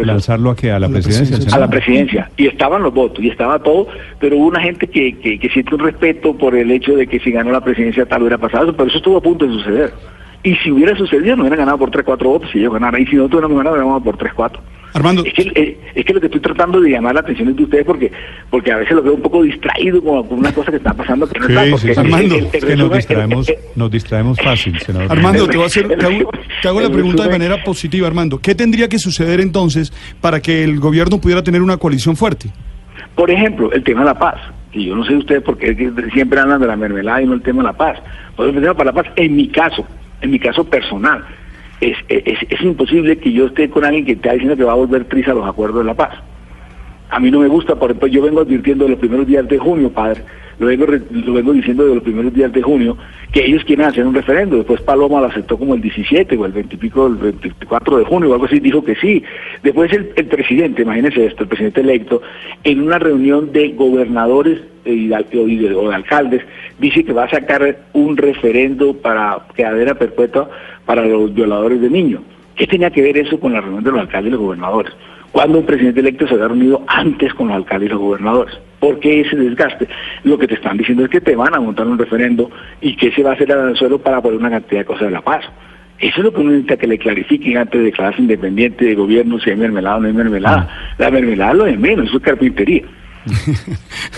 de 0.00 0.06
lanzarlo, 0.06 0.12
lanzarlo 0.12 0.50
a 0.50 0.56
que 0.56 0.70
a 0.70 0.78
la 0.78 0.88
presidencia. 0.88 1.56
a 1.56 1.58
la 1.60 1.70
presidencia 1.70 2.30
y 2.36 2.46
estaban 2.46 2.82
los 2.82 2.92
votos 2.94 3.24
y 3.24 3.28
estaba 3.28 3.58
todo, 3.60 3.86
pero 4.20 4.36
hubo 4.36 4.46
una 4.48 4.60
gente 4.60 4.86
que, 4.88 5.16
que, 5.18 5.38
que 5.38 5.48
siente 5.48 5.74
un 5.74 5.80
respeto 5.80 6.36
por 6.36 6.54
el 6.54 6.70
hecho 6.70 6.94
de 6.96 7.06
que 7.06 7.18
si 7.20 7.30
ganó 7.30 7.50
la 7.52 7.60
presidencia 7.62 8.04
tal 8.06 8.22
hubiera 8.22 8.38
pasado 8.38 8.64
eso, 8.64 8.76
pero 8.76 8.88
eso 8.88 8.98
estuvo 8.98 9.16
a 9.16 9.20
punto 9.22 9.46
de 9.46 9.52
suceder. 9.54 9.92
Y 10.44 10.54
si 10.56 10.70
hubiera 10.70 10.94
sucedido, 10.96 11.34
no 11.36 11.42
hubieran 11.42 11.58
ganado 11.58 11.78
por 11.78 11.90
3, 11.90 12.04
4 12.04 12.28
votos 12.28 12.50
si 12.52 12.58
ellos 12.60 12.72
ganaran. 12.72 13.00
Y 13.02 13.06
si 13.06 13.16
nosotros 13.16 13.40
hubiéramos 13.50 13.56
ganado, 13.58 13.74
hubiéramos 13.74 13.94
ganado 13.94 14.04
por 14.04 14.16
3, 14.18 14.32
4. 14.34 14.62
Armando, 14.92 15.24
Es 15.24 15.32
que, 15.34 15.42
eh, 15.56 15.78
es 15.96 16.04
que 16.04 16.12
lo 16.14 16.20
que 16.20 16.26
estoy 16.26 16.40
tratando 16.40 16.80
de 16.80 16.88
llamar 16.90 17.14
la 17.14 17.20
atención 17.22 17.48
es 17.48 17.56
de 17.56 17.64
ustedes 17.64 17.84
porque 17.84 18.12
porque 18.48 18.70
a 18.70 18.76
veces 18.76 18.94
los 18.94 19.02
veo 19.02 19.14
un 19.14 19.22
poco 19.22 19.42
distraído 19.42 20.00
con, 20.00 20.24
una 20.38 20.52
cosa 20.52 20.70
que 20.70 20.76
está 20.76 20.92
pasando 20.94 21.26
que 21.28 21.40
no 21.40 21.46
Sí, 21.46 21.52
está. 21.52 21.64
sí, 21.64 21.70
Porque 21.72 21.94
sí. 21.94 22.00
Armando, 22.00 22.34
el- 22.36 22.44
el 22.44 22.50
es 22.54 22.64
que 22.64 22.76
nos 22.76 22.92
distraemos, 22.92 23.52
nos 23.74 23.90
distraemos 23.90 24.38
fácil, 24.40 24.78
senador. 24.78 25.10
Armando, 25.10 25.48
te, 25.48 25.56
voy 25.56 25.64
a 25.64 25.66
hacer, 25.66 25.88
te, 25.88 26.06
hago, 26.06 26.30
te 26.62 26.68
hago 26.68 26.80
la 26.80 26.90
pregunta 26.90 27.24
de 27.24 27.30
manera 27.30 27.64
positiva, 27.64 28.06
Armando. 28.06 28.38
¿Qué 28.38 28.54
tendría 28.54 28.88
que 28.88 29.00
suceder 29.00 29.40
entonces 29.40 29.92
para 30.20 30.40
que 30.40 30.62
el 30.62 30.78
gobierno 30.78 31.20
pudiera 31.20 31.42
tener 31.42 31.60
una 31.60 31.76
coalición 31.76 32.14
fuerte? 32.14 32.50
Por 33.16 33.32
ejemplo, 33.32 33.72
el 33.72 33.82
tema 33.82 34.00
de 34.02 34.06
la 34.06 34.18
paz. 34.18 34.36
Y 34.72 34.86
yo 34.86 34.94
no 34.94 35.04
sé 35.04 35.16
ustedes 35.16 35.42
por 35.42 35.58
qué 35.58 35.74
siempre 36.12 36.38
hablan 36.38 36.60
de 36.60 36.66
la 36.68 36.76
mermelada 36.76 37.20
y 37.20 37.26
no 37.26 37.32
el 37.34 37.42
tema 37.42 37.62
de 37.62 37.68
la 37.68 37.72
paz. 37.76 37.98
Por 38.36 38.46
el 38.48 38.54
tema 38.54 38.74
para 38.74 38.92
la 38.92 39.02
paz, 39.02 39.06
en 39.16 39.34
mi 39.34 39.48
caso, 39.48 39.84
en 40.20 40.30
mi 40.30 40.38
caso 40.38 40.64
personal, 40.64 41.24
es, 41.80 41.96
es, 42.08 42.38
es 42.48 42.60
imposible 42.62 43.18
que 43.18 43.32
yo 43.32 43.46
esté 43.46 43.68
con 43.68 43.84
alguien 43.84 44.04
que 44.04 44.12
está 44.12 44.32
diciendo 44.32 44.56
que 44.56 44.64
va 44.64 44.72
a 44.72 44.76
volver 44.76 45.04
triste 45.04 45.30
a 45.30 45.34
los 45.34 45.46
acuerdos 45.46 45.78
de 45.80 45.84
la 45.84 45.94
paz. 45.94 46.14
A 47.10 47.20
mí 47.20 47.30
no 47.30 47.40
me 47.40 47.48
gusta, 47.48 47.76
por 47.76 47.90
ejemplo, 47.90 48.08
yo 48.08 48.22
vengo 48.22 48.40
advirtiendo 48.40 48.88
los 48.88 48.98
primeros 48.98 49.26
días 49.26 49.46
de 49.46 49.58
junio, 49.58 49.90
padre, 49.90 50.22
lo 50.58 50.66
vengo, 50.66 50.86
lo 50.86 51.32
vengo 51.32 51.52
diciendo 51.52 51.86
de 51.86 51.94
los 51.96 52.02
primeros 52.02 52.32
días 52.32 52.52
de 52.52 52.62
junio, 52.62 52.96
que 53.32 53.44
ellos 53.44 53.64
quieren 53.64 53.86
hacer 53.86 54.06
un 54.06 54.14
referendo. 54.14 54.56
Después 54.56 54.80
Paloma 54.82 55.20
lo 55.20 55.26
aceptó 55.26 55.58
como 55.58 55.74
el 55.74 55.80
17 55.80 56.36
o 56.36 56.46
el 56.46 56.52
20 56.52 56.74
y 56.74 56.78
pico, 56.78 57.06
el 57.06 57.16
24 57.16 57.98
de 57.98 58.04
junio 58.04 58.30
o 58.30 58.34
algo 58.34 58.46
así, 58.46 58.60
dijo 58.60 58.84
que 58.84 58.94
sí. 58.96 59.22
Después 59.62 59.92
el, 59.92 60.06
presidente, 60.06 60.82
imagínense 60.82 61.26
esto, 61.26 61.42
el 61.42 61.48
presidente 61.48 61.80
electo, 61.80 62.22
en 62.62 62.82
una 62.82 62.98
reunión 62.98 63.52
de 63.52 63.70
gobernadores 63.70 64.60
eh, 64.84 64.94
y 64.94 65.12
o 65.12 65.88
de 65.88 65.94
alcaldes, 65.94 66.42
dice 66.78 67.04
que 67.04 67.12
va 67.12 67.24
a 67.24 67.30
sacar 67.30 67.86
un 67.92 68.16
referendo 68.16 68.94
para 68.94 69.38
cadena 69.56 69.94
perpetua 69.94 70.50
para 70.84 71.04
los 71.04 71.34
violadores 71.34 71.80
de 71.80 71.90
niños. 71.90 72.20
¿Qué 72.56 72.66
tenía 72.66 72.90
que 72.90 73.02
ver 73.02 73.18
eso 73.18 73.40
con 73.40 73.52
la 73.52 73.60
reunión 73.60 73.82
de 73.82 73.90
los 73.90 74.00
alcaldes 74.00 74.28
y 74.28 74.32
los 74.32 74.40
gobernadores? 74.40 74.92
Cuando 75.32 75.58
un 75.58 75.66
presidente 75.66 75.98
electo 75.98 76.28
se 76.28 76.34
había 76.34 76.46
reunido 76.46 76.84
antes 76.86 77.34
con 77.34 77.48
los 77.48 77.56
alcaldes 77.56 77.88
y 77.88 77.92
los 77.92 78.00
gobernadores. 78.00 78.54
¿Por 78.84 79.00
qué 79.00 79.22
ese 79.22 79.34
desgaste? 79.34 79.88
Lo 80.24 80.38
que 80.38 80.46
te 80.46 80.56
están 80.56 80.76
diciendo 80.76 81.04
es 81.04 81.10
que 81.10 81.22
te 81.22 81.34
van 81.34 81.54
a 81.54 81.60
montar 81.60 81.86
un 81.86 81.98
referendo 81.98 82.50
y 82.82 82.94
que 82.96 83.10
se 83.12 83.22
va 83.22 83.30
a 83.30 83.32
hacer 83.32 83.50
a 83.50 83.74
suelo 83.76 83.98
para 83.98 84.20
poner 84.20 84.38
una 84.38 84.50
cantidad 84.50 84.80
de 84.80 84.84
cosas 84.84 85.06
de 85.06 85.10
la 85.10 85.22
paz. 85.22 85.42
Eso 85.98 86.18
es 86.18 86.24
lo 86.24 86.34
que 86.34 86.40
uno 86.42 86.50
necesita 86.50 86.76
que 86.76 86.86
le 86.86 86.98
clarifiquen 86.98 87.56
antes 87.56 87.80
de 87.80 87.86
declararse 87.86 88.20
independiente 88.20 88.84
de 88.84 88.94
gobierno, 88.94 89.40
si 89.40 89.48
hay 89.48 89.56
mermelada 89.56 89.96
o 89.96 90.00
no 90.00 90.08
hay 90.08 90.12
mermelada. 90.12 90.68
La 90.98 91.10
mermelada 91.10 91.52
es 91.52 91.56
lo 91.56 91.64
de 91.64 91.78
menos, 91.78 92.08
eso 92.08 92.18
es 92.18 92.22
carpintería. 92.22 92.82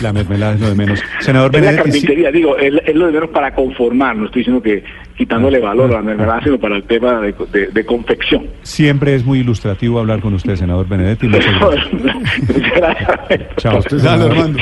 La 0.02 0.12
mermelada 0.12 0.54
es 0.54 0.60
lo 0.60 0.68
de 0.68 0.74
menos. 0.74 1.00
Senador 1.20 1.50
Es 1.56 1.62
la 1.62 1.70
Benedetti, 1.70 1.92
sí- 1.92 2.06
carpintería, 2.06 2.30
digo, 2.30 2.56
es, 2.56 2.74
es 2.86 2.94
lo 2.94 3.06
de 3.06 3.12
menos 3.12 3.30
para 3.30 3.54
conformar, 3.54 4.16
no 4.16 4.26
estoy 4.26 4.40
diciendo 4.40 4.62
que 4.62 4.84
quitándole 5.16 5.58
valor 5.60 5.90
a 5.92 5.94
la 5.94 6.02
mermelada, 6.02 6.42
sino 6.44 6.58
para 6.58 6.76
el 6.76 6.82
tema 6.84 7.20
de, 7.22 7.34
de- 7.52 7.68
de 7.68 7.86
confección. 7.86 8.46
siempre 8.62 9.14
es 9.14 9.24
muy 9.24 9.38
ilustrativo 9.38 9.98
hablar 9.98 10.20
con 10.20 10.34
usted, 10.34 10.56
senador 10.56 10.86
Benedetti. 10.86 11.26
Muchas 11.28 11.46
gracias. 12.76 13.40
Chao. 13.56 13.80
Dale, 14.02 14.24
Armando. 14.24 14.58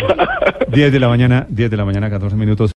10 0.69 0.93
de 0.93 1.01
la 1.01 1.09
mañana, 1.09 1.47
10 1.49 1.71
de 1.71 1.77
la 1.77 1.85
mañana, 1.85 2.09
14 2.11 2.37
minutos. 2.37 2.73